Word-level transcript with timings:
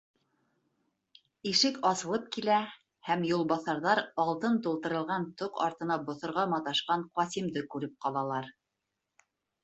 Ишек 1.49 1.75
асылып 1.89 2.23
килә, 2.35 2.55
һәм 3.09 3.25
юлбаҫарҙар 3.31 4.01
алтын 4.23 4.57
тултырылған 4.67 5.27
тоҡ 5.41 5.59
артына 5.65 5.97
боҫорға 6.07 6.47
маташҡан 6.55 7.03
Ҡасимды 7.19 7.63
күреп 7.75 7.93
ҡалалар. 8.07 8.49